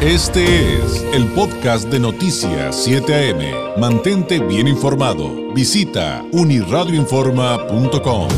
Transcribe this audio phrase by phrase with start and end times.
[0.00, 3.80] Este es el podcast de Noticias 7 AM.
[3.80, 5.52] Mantente bien informado.
[5.52, 8.28] Visita uniradioinforma.com.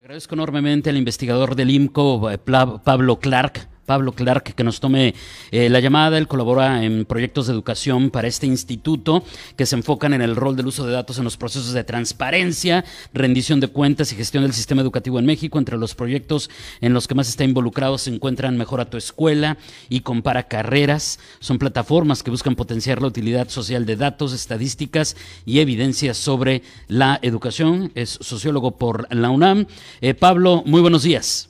[0.00, 5.14] Agradezco enormemente al investigador del IMCO, eh, Pablo Clark Pablo Clark, que nos tome
[5.50, 6.18] eh, la llamada.
[6.18, 9.24] Él colabora en proyectos de educación para este instituto
[9.56, 12.84] que se enfocan en el rol del uso de datos en los procesos de transparencia,
[13.14, 15.58] rendición de cuentas y gestión del sistema educativo en México.
[15.58, 19.56] Entre los proyectos en los que más está involucrado se encuentran Mejora tu Escuela
[19.88, 21.18] y Compara Carreras.
[21.38, 27.18] Son plataformas que buscan potenciar la utilidad social de datos, estadísticas y evidencias sobre la
[27.22, 27.92] educación.
[27.94, 29.66] Es sociólogo por la UNAM.
[30.00, 31.48] Eh, Pablo, muy buenos días.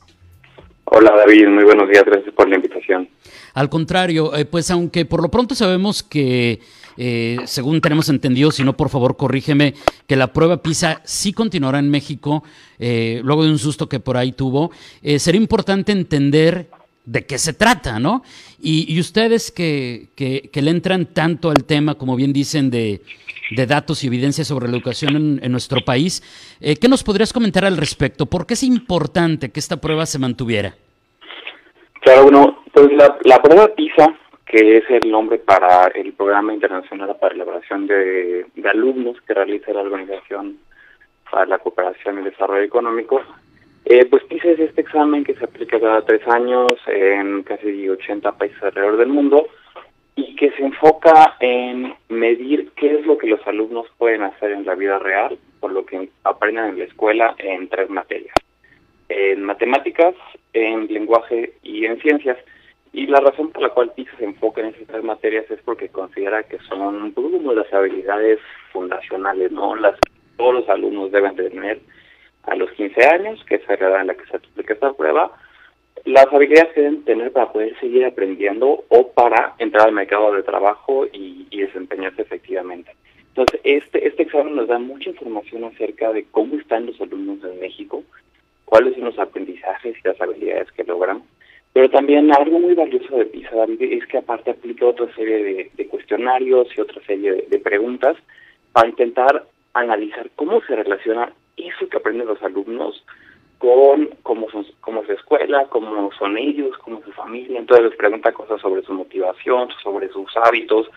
[0.88, 3.08] Hola David, muy buenos días, gracias por la invitación.
[3.54, 6.60] Al contrario, eh, pues aunque por lo pronto sabemos que,
[6.96, 9.74] eh, según tenemos entendido, si no por favor corrígeme,
[10.06, 12.44] que la prueba PISA sí continuará en México,
[12.78, 14.70] eh, luego de un susto que por ahí tuvo,
[15.18, 16.70] sería importante entender
[17.06, 18.22] de qué se trata, ¿no?
[18.60, 23.00] Y, ustedes que, que, le entran tanto al tema, como bien dicen, de,
[23.50, 26.22] de datos y evidencias sobre la educación en, nuestro país,
[26.60, 28.26] ¿qué nos podrías comentar al respecto?
[28.26, 30.74] ¿Por qué es importante que esta prueba se mantuviera?
[32.06, 32.88] Claro, bueno, pues
[33.24, 38.46] la, prueba PISA, que es el nombre para el Programa Internacional para la Elaboración de,
[38.64, 40.56] Alumnos que realiza la Organización
[41.28, 43.20] para la Cooperación y Desarrollo Económico,
[43.86, 48.32] eh, pues PISA es este examen que se aplica cada tres años en casi 80
[48.32, 49.48] países alrededor del mundo
[50.14, 54.64] y que se enfoca en medir qué es lo que los alumnos pueden hacer en
[54.64, 58.34] la vida real por lo que aprenden en la escuela en tres materias
[59.08, 60.14] en matemáticas,
[60.52, 62.38] en lenguaje y en ciencias.
[62.92, 65.88] Y la razón por la cual PISA se enfoca en esas tres materias es porque
[65.88, 68.38] considera que son pues, como las habilidades
[68.72, 69.76] fundacionales, ¿no?
[69.76, 69.98] Las
[70.36, 71.80] todos los alumnos deben tener
[72.46, 75.32] a los 15 años, que es la edad en la que se aplica esta prueba,
[76.04, 80.42] las habilidades que deben tener para poder seguir aprendiendo o para entrar al mercado de
[80.42, 82.92] trabajo y, y desempeñarse efectivamente.
[83.36, 87.60] Entonces, este, este examen nos da mucha información acerca de cómo están los alumnos en
[87.60, 88.02] México,
[88.64, 91.22] cuáles son los aprendizajes y las habilidades que logran.
[91.74, 95.86] Pero también algo muy valioso de PISA, David, es que aparte aplica otra serie de,
[95.88, 98.16] cuestionarios y otra serie de, preguntas
[98.72, 103.04] para intentar analizar cómo se relaciona eso que aprenden los alumnos
[103.58, 107.58] con cómo, son, cómo es la escuela, cómo son ellos, cómo su familia.
[107.58, 110.90] Entonces les pregunta cosas sobre su motivación, sobre sus hábitos,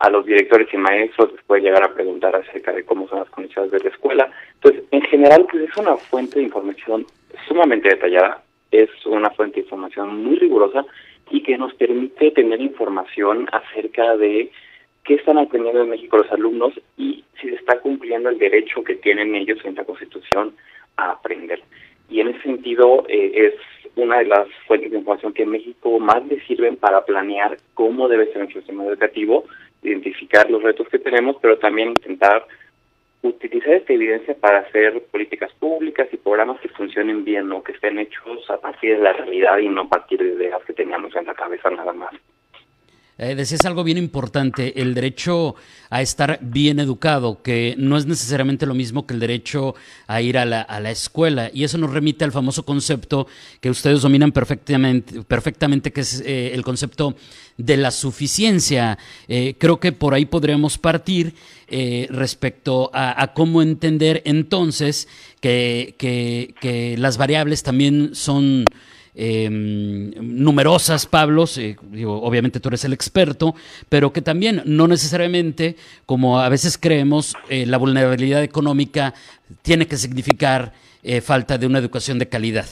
[0.00, 3.30] a los directores y maestros les puede llegar a preguntar acerca de cómo son las
[3.30, 4.30] condiciones de la escuela.
[4.54, 7.04] Entonces, en general, pues es una fuente de información
[7.48, 10.84] sumamente detallada, es una fuente de información muy rigurosa
[11.30, 14.50] y que nos permite tener información acerca de
[15.08, 18.94] qué están aprendiendo en México los alumnos y si se está cumpliendo el derecho que
[18.96, 20.54] tienen ellos en la Constitución
[20.98, 21.62] a aprender.
[22.10, 23.54] Y en ese sentido eh, es
[23.96, 28.06] una de las fuentes de información que en México más le sirven para planear cómo
[28.06, 29.44] debe ser nuestro sistema educativo
[29.82, 32.46] identificar los retos que tenemos, pero también intentar
[33.22, 37.98] utilizar esta evidencia para hacer políticas públicas y programas que funcionen bien, o que estén
[37.98, 41.24] hechos a partir de la realidad y no a partir de ideas que teníamos en
[41.24, 42.12] la cabeza nada más.
[43.18, 45.56] Eh, decías algo bien importante, el derecho
[45.90, 49.74] a estar bien educado, que no es necesariamente lo mismo que el derecho
[50.06, 51.50] a ir a la, a la escuela.
[51.52, 53.26] Y eso nos remite al famoso concepto
[53.60, 57.16] que ustedes dominan perfectamente, perfectamente que es eh, el concepto
[57.56, 58.98] de la suficiencia.
[59.26, 61.34] Eh, creo que por ahí podríamos partir
[61.66, 65.08] eh, respecto a, cómo entender entonces
[65.40, 68.64] que, que, que las variables también son
[69.20, 73.52] Em, numerosas, Pablo, obviamente tú eres el experto,
[73.88, 75.74] pero que también no necesariamente,
[76.06, 79.14] como a veces creemos, eh, la vulnerabilidad económica
[79.62, 82.66] tiene que significar eh, falta de una educación de calidad.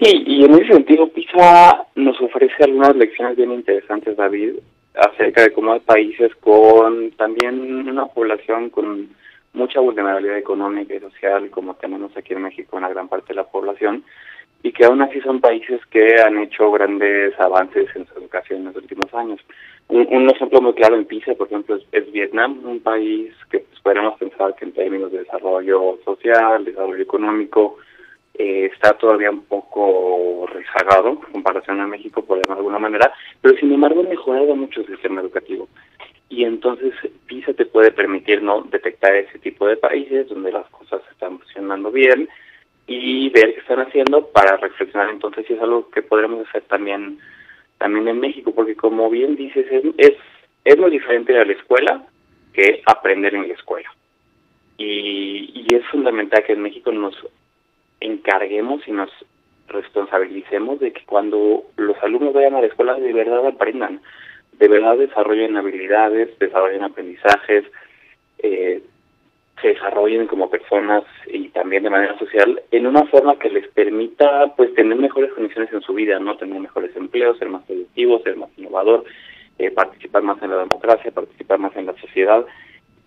[0.00, 4.54] Sí, y en ese sentido PISA nos ofrece algunas lecciones bien interesantes, David,
[4.94, 9.10] acerca de cómo hay países con también una población con
[9.52, 13.44] mucha vulnerabilidad económica y social, como tenemos aquí en México una gran parte de la
[13.44, 14.04] población,
[14.64, 18.64] y que aún así son países que han hecho grandes avances en su educación en
[18.64, 19.38] los últimos años.
[19.88, 24.18] Un, ejemplo muy claro en PISA, por ejemplo, es, Vietnam, un país que pues, podríamos
[24.18, 27.76] pensar que en términos de desarrollo social, desarrollo económico,
[28.32, 33.12] eh, está todavía un poco rezagado en comparación a México, por de alguna manera,
[33.42, 35.68] pero sin embargo ha mejorado mucho el sistema educativo.
[36.30, 36.94] Y entonces
[37.26, 41.90] PISA te puede permitir no detectar ese tipo de países donde las cosas están funcionando
[41.92, 42.30] bien,
[42.86, 45.10] y ver qué están haciendo para reflexionar.
[45.10, 47.18] Entonces si es algo que podremos hacer también
[47.78, 50.12] también en México porque como bien dices es es,
[50.64, 52.06] es muy diferente de la escuela
[52.52, 53.88] que aprender en la escuela.
[54.76, 57.14] Y, y es fundamental que en México nos
[58.00, 59.10] encarguemos y nos
[59.68, 64.00] responsabilicemos de que cuando los alumnos vayan a la escuela de verdad aprendan,
[64.52, 67.64] de verdad desarrollen habilidades, desarrollen aprendizajes,
[68.38, 68.82] eh,
[69.60, 74.54] se desarrollen como personas y también de manera social en una forma que les permita
[74.56, 78.36] pues tener mejores condiciones en su vida, no tener mejores empleos, ser más productivos, ser
[78.36, 79.04] más innovador,
[79.58, 82.44] eh, participar más en la democracia, participar más en la sociedad.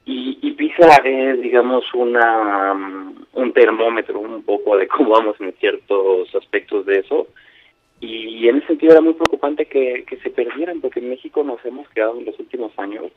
[0.05, 2.73] Y, y PISA es, digamos, una
[3.33, 7.27] un termómetro un poco de cómo vamos en ciertos aspectos de eso.
[7.99, 11.63] Y en ese sentido era muy preocupante que, que se perdieran, porque en México nos
[11.65, 13.11] hemos quedado en los últimos años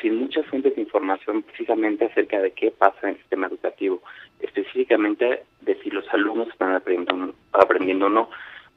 [0.00, 4.02] sin muchas fuentes de información precisamente acerca de qué pasa en el sistema educativo,
[4.40, 8.30] específicamente de si los alumnos están aprendiendo, o no.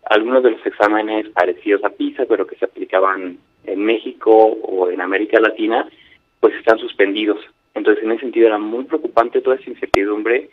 [0.05, 4.99] Algunos de los exámenes parecidos a PISA, pero que se aplicaban en México o en
[4.99, 5.87] América Latina,
[6.39, 7.39] pues están suspendidos.
[7.73, 10.49] Entonces, en ese sentido, era muy preocupante toda esa incertidumbre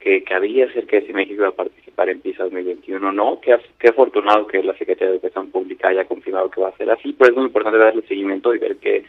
[0.00, 3.40] que, que había acerca de si México iba a participar en PISA 2021 o no.
[3.40, 6.90] Qué, qué afortunado que la Secretaría de Educación Pública haya confirmado que va a ser
[6.90, 9.04] así, pero es muy importante darle seguimiento y ver que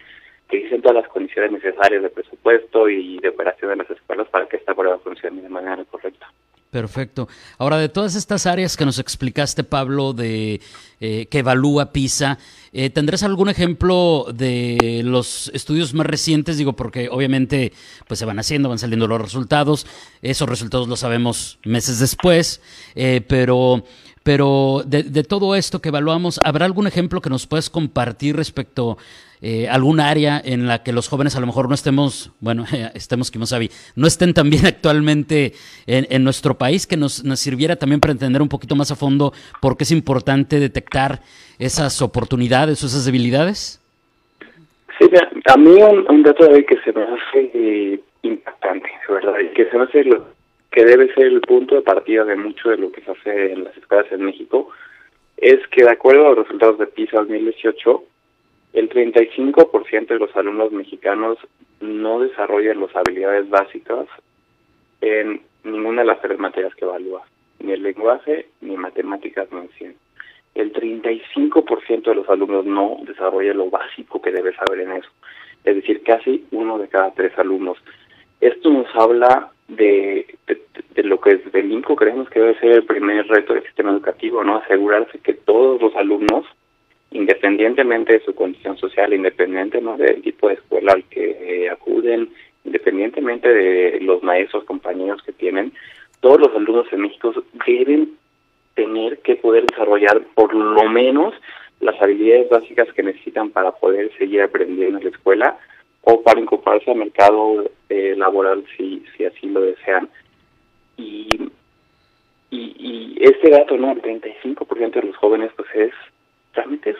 [0.50, 4.48] que dicen todas las condiciones necesarias de presupuesto y de operación de las escuelas para
[4.48, 6.28] que esta prueba funcione de manera correcta.
[6.72, 7.30] Perfecto.
[7.58, 10.60] Ahora, de todas estas áreas que nos explicaste, Pablo, de
[11.00, 12.38] eh, que evalúa PISA,
[12.74, 16.58] eh, ¿tendrás algún ejemplo de los estudios más recientes?
[16.58, 17.72] Digo, porque obviamente
[18.08, 19.88] pues se van haciendo, van saliendo los resultados.
[20.22, 22.62] Esos resultados los sabemos meses después,
[22.96, 23.84] eh, pero
[24.24, 28.98] pero de, de, todo esto que evaluamos, ¿habrá algún ejemplo que nos puedas compartir respecto
[29.42, 33.32] eh, algún área en la que los jóvenes a lo mejor no estemos, bueno, estemos,
[33.46, 35.54] sabe, no estén también actualmente
[35.86, 38.96] en, en nuestro país, que nos, nos, sirviera también para entender un poquito más a
[38.96, 41.22] fondo por qué es importante detectar
[41.60, 43.82] esas oportunidades o esas debilidades?
[45.00, 45.10] Sí,
[45.46, 49.40] a mí un, un dato de que se me hace eh, impactante, ¿verdad?
[49.40, 50.26] Y que se me hace lo
[50.72, 53.64] que debe ser el punto de partida de mucho de lo que se hace en
[53.64, 54.70] las escuelas en México,
[55.38, 58.04] es que de acuerdo a los resultados de PISA 2018,
[58.74, 61.38] el 35% de los alumnos mexicanos
[61.80, 64.08] no desarrollan las habilidades básicas
[65.02, 67.24] en ninguna de las tres materias que evalúa,
[67.60, 69.96] ni el lenguaje ni matemáticas no en
[70.56, 75.10] El 35% de los alumnos no desarrolla lo básico que debe saber en eso,
[75.64, 77.78] es decir, casi uno de cada tres alumnos.
[78.42, 80.62] Esto nos habla de, de,
[80.96, 83.92] de lo que desde el INCO creemos que debe ser el primer reto del sistema
[83.92, 84.58] educativo, ¿no?
[84.58, 86.46] Asegurarse que todos los alumnos
[87.18, 92.30] independientemente de su condición social, independientemente del tipo de escuela al que eh, acuden,
[92.64, 95.74] independientemente de los maestros, compañeros que tienen,
[96.20, 97.34] todos los alumnos en México
[97.66, 98.14] deben
[98.76, 101.34] tener que poder desarrollar por lo menos
[101.80, 105.58] las habilidades básicas que necesitan para poder seguir aprendiendo en la escuela
[106.02, 110.08] o para incorporarse al mercado eh, laboral si, si así lo desean.
[110.98, 111.50] Y,
[112.52, 113.92] y, y este dato, ¿no?
[113.92, 115.94] El 35% de los jóvenes, pues es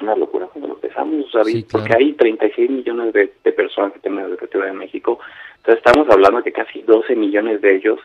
[0.08, 1.26] una locura cuando lo pensamos,
[1.72, 5.20] porque hay 36 millones de, personas que tienen educativa en México,
[5.58, 8.00] entonces estamos hablando de que casi 12 millones de ellos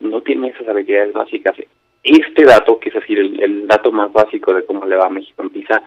[0.00, 1.54] no tienen esas habilidades básicas.
[2.02, 5.42] Este dato, que es decir, el, dato más básico de cómo le va a México
[5.42, 5.82] en PISA,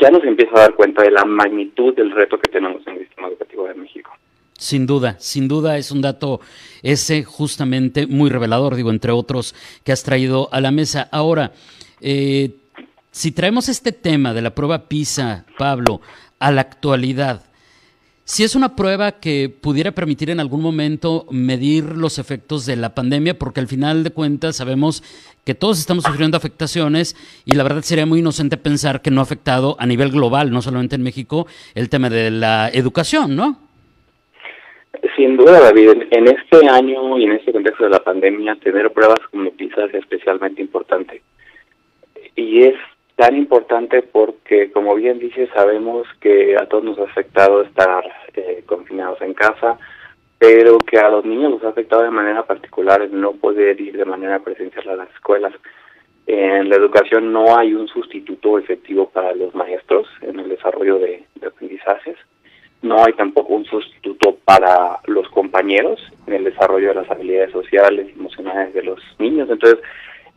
[0.00, 3.06] ya nos empieza a dar cuenta de la magnitud del reto que tenemos en el
[3.06, 4.12] sistema educativo de México.
[4.56, 6.40] Sin duda, sin duda es un dato
[6.82, 9.54] ese justamente muy revelador, digo, entre otros
[9.84, 11.08] que has traído a la mesa.
[11.10, 11.52] Ahora,
[12.00, 12.50] eh,
[13.14, 16.00] si traemos este tema de la prueba PISA, Pablo,
[16.40, 17.42] a la actualidad,
[18.24, 22.92] si es una prueba que pudiera permitir en algún momento medir los efectos de la
[22.92, 25.04] pandemia, porque al final de cuentas sabemos
[25.44, 29.22] que todos estamos sufriendo afectaciones y la verdad sería muy inocente pensar que no ha
[29.22, 33.60] afectado a nivel global, no solamente en México, el tema de la educación, ¿no?
[35.16, 39.20] Sin duda, David, en este año y en este contexto de la pandemia, tener pruebas
[39.30, 41.22] como PISA es especialmente importante.
[42.34, 42.74] Y es
[43.16, 48.04] tan importante porque, como bien dice, sabemos que a todos nos ha afectado estar
[48.34, 49.78] eh, confinados en casa,
[50.38, 53.96] pero que a los niños nos ha afectado de manera particular el no poder ir
[53.96, 55.52] de manera presencial a las escuelas.
[56.26, 61.24] En la educación no hay un sustituto efectivo para los maestros en el desarrollo de,
[61.36, 62.16] de aprendizajes.
[62.82, 68.08] No hay tampoco un sustituto para los compañeros en el desarrollo de las habilidades sociales
[68.08, 69.48] y emocionales de los niños.
[69.50, 69.80] Entonces,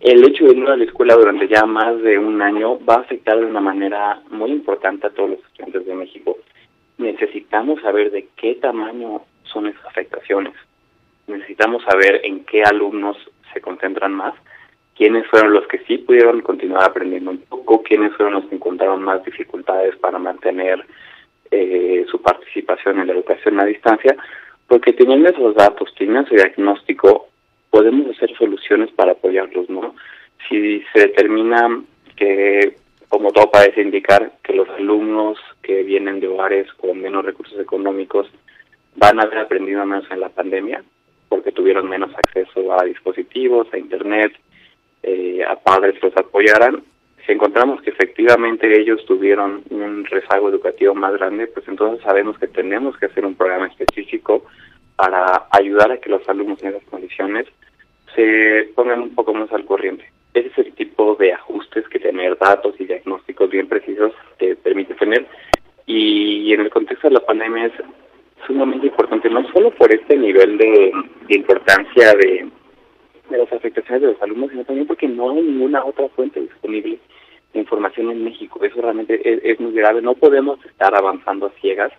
[0.07, 2.99] el hecho de ir a la escuela durante ya más de un año va a
[3.01, 6.37] afectar de una manera muy importante a todos los estudiantes de México.
[6.97, 10.53] Necesitamos saber de qué tamaño son esas afectaciones.
[11.27, 13.17] Necesitamos saber en qué alumnos
[13.53, 14.33] se concentran más,
[14.95, 19.03] quiénes fueron los que sí pudieron continuar aprendiendo un poco, quiénes fueron los que encontraron
[19.03, 20.85] más dificultades para mantener
[21.51, 24.15] eh, su participación en la educación a distancia,
[24.67, 27.26] porque teniendo esos datos, teniendo ese diagnóstico,
[27.77, 29.67] podemos hacer soluciones para apoyarlos
[30.49, 31.83] si se determina
[32.15, 32.75] que,
[33.07, 38.31] como todo parece indicar, que los alumnos que vienen de hogares con menos recursos económicos
[38.95, 40.83] van a haber aprendido menos en la pandemia,
[41.29, 44.31] porque tuvieron menos acceso a dispositivos, a Internet,
[45.03, 46.81] eh, a padres que los apoyaran,
[47.27, 52.47] si encontramos que efectivamente ellos tuvieron un rezago educativo más grande, pues entonces sabemos que
[52.47, 54.45] tenemos que hacer un programa específico
[54.95, 57.45] para ayudar a que los alumnos en esas condiciones
[58.17, 60.03] se pongan un poco más al corriente.
[60.33, 64.95] Ese es el tipo de ajustes que tener datos y diagnósticos bien precisos te permite
[64.95, 65.27] tener.
[65.85, 67.73] Y en el contexto de la pandemia es
[68.45, 70.91] sumamente importante, no solo por este nivel de,
[71.29, 72.49] importancia de,
[73.29, 76.99] de las afectaciones de los alumnos, sino también porque no hay ninguna otra fuente disponible
[77.59, 78.63] información en México.
[78.63, 79.19] Eso realmente
[79.49, 80.01] es, muy grave.
[80.01, 81.91] No podemos estar avanzando a ciegas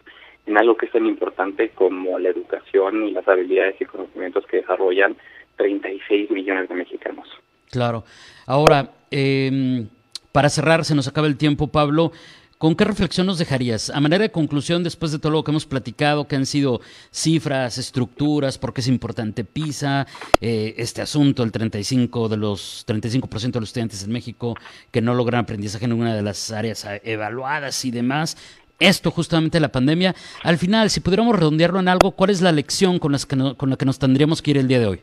[0.46, 4.58] en algo que es tan importante como la educación y las habilidades y conocimientos que
[4.58, 5.16] desarrollan
[5.58, 7.28] 36 millones de mexicanos.
[7.70, 8.04] Claro.
[8.46, 9.86] Ahora, eh,
[10.32, 12.12] para cerrar, se nos acaba el tiempo, Pablo.
[12.58, 13.88] ¿Con qué reflexión nos dejarías?
[13.88, 16.80] A manera de conclusión, después de todo lo que hemos platicado, que han sido
[17.12, 20.08] cifras, estructuras, por qué es importante PISA,
[20.40, 24.56] eh, este asunto, el 35 de los 35% de los estudiantes en México
[24.90, 28.36] que no logran aprendizaje en ninguna de las áreas evaluadas y demás.
[28.80, 30.16] Esto justamente la pandemia.
[30.42, 33.70] Al final, si pudiéramos redondearlo en algo, ¿cuál es la lección con, las que con
[33.70, 35.00] la que nos tendríamos que ir el día de hoy?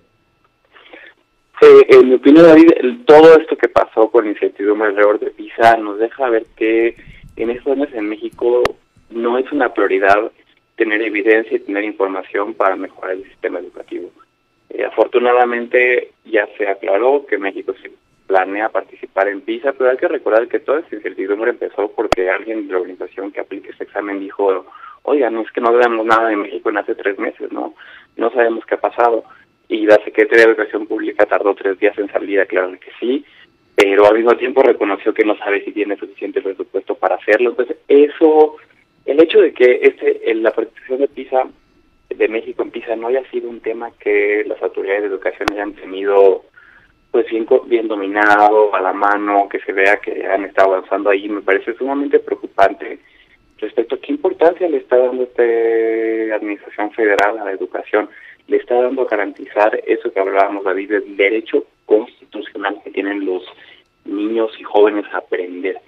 [1.61, 2.69] Sí, en mi opinión, David,
[3.05, 6.95] todo esto que pasó con incertidumbre alrededor de PISA nos deja ver que
[7.37, 8.61] en estos años en México
[9.09, 10.31] no es una prioridad
[10.75, 14.11] tener evidencia y tener información para mejorar el sistema educativo.
[14.69, 17.91] Eh, afortunadamente ya se aclaró que México se
[18.27, 22.67] planea participar en PISA, pero hay que recordar que toda esta incertidumbre empezó porque alguien
[22.67, 24.65] de la organización que aplique este examen dijo,
[25.03, 27.75] oigan, es que no sabemos nada de México en hace tres meses, no
[28.17, 29.23] no sabemos qué ha pasado.
[29.67, 33.25] Y la Secretaría de Educación Pública tardó tres días en salir a aclarar que sí,
[33.75, 37.51] pero al mismo tiempo reconoció que no sabe si tiene suficiente presupuesto para hacerlo.
[37.51, 38.57] Entonces, eso,
[39.05, 41.47] el hecho de que este, la participación de PISA,
[42.09, 45.73] de México en PISA, no haya sido un tema que las autoridades de educación hayan
[45.73, 46.43] tenido
[47.11, 51.29] pues bien, bien dominado, a la mano, que se vea que han estado avanzando ahí,
[51.29, 52.99] me parece sumamente preocupante
[53.57, 55.43] respecto a qué importancia le está dando esta
[56.35, 58.09] administración federal a la educación.
[58.47, 63.43] Le está dando a garantizar eso que hablábamos, David, del derecho constitucional que tienen los
[64.05, 65.79] niños y jóvenes a aprender.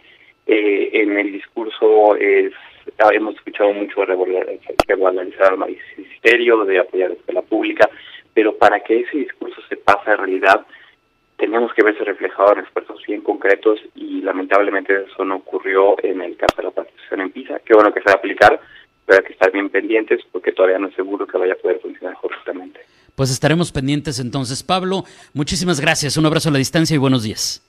[0.46, 2.54] Eh, en el discurso es,
[3.12, 4.16] hemos escuchado mucho de
[4.88, 7.90] revalorizar al magisterio, de apoyar la escuela pública,
[8.34, 10.66] pero para que ese discurso se pase a realidad,
[11.38, 16.36] tenemos que verse reflejado en esfuerzos bien concretos y lamentablemente eso no ocurrió en el
[16.36, 17.60] caso de la participación en PISA.
[17.60, 18.60] Qué bueno que se va a aplicar,
[19.08, 21.80] pero hay que estar bien pendientes porque todavía no es seguro que vaya a poder
[21.80, 22.82] funcionar correctamente.
[23.16, 24.62] Pues estaremos pendientes entonces.
[24.62, 26.18] Pablo, muchísimas gracias.
[26.18, 27.64] Un abrazo a la distancia y buenos días.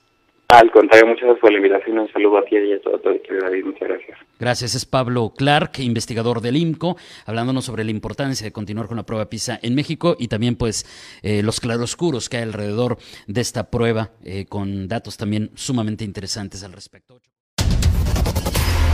[0.49, 1.99] Al contrario, muchas gracias por la invitación.
[1.99, 3.67] Un saludo a ti y a todo, el equipo David.
[3.67, 4.19] Muchas gracias.
[4.41, 4.75] Gracias.
[4.75, 9.29] Es Pablo Clark, investigador del IMCO, hablándonos sobre la importancia de continuar con la prueba
[9.31, 10.87] PISA en México y también, pues,
[11.23, 16.65] eh, los claroscuros que hay alrededor de esta prueba, eh, con datos también sumamente interesantes
[16.65, 17.21] al respecto.